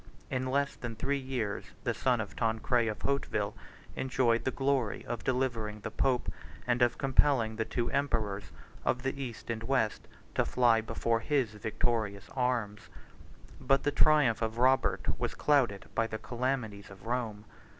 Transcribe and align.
In 0.31 0.47
less 0.49 0.73
than 0.75 0.95
three 0.95 1.19
years, 1.19 1.63
the 1.83 1.93
son 1.93 2.19
of 2.19 2.35
Tancred 2.35 2.87
of 2.87 3.03
Hauteville 3.03 3.53
enjoyed 3.95 4.45
the 4.45 4.49
glory 4.49 5.05
of 5.05 5.23
delivering 5.23 5.81
the 5.81 5.91
pope, 5.91 6.27
and 6.65 6.81
of 6.81 6.97
compelling 6.97 7.55
the 7.57 7.65
two 7.65 7.91
emperors, 7.91 8.45
of 8.83 9.03
the 9.03 9.21
East 9.21 9.51
and 9.51 9.61
West, 9.61 10.07
to 10.33 10.43
fly 10.43 10.81
before 10.81 11.19
his 11.19 11.51
victorious 11.51 12.29
arms. 12.35 12.89
85 13.57 13.67
But 13.67 13.83
the 13.83 13.91
triumph 13.91 14.41
of 14.41 14.57
Robert 14.57 15.19
was 15.19 15.35
clouded 15.35 15.85
by 15.93 16.07
the 16.07 16.17
calamities 16.17 16.89
of 16.89 17.05
Rome. 17.05 17.45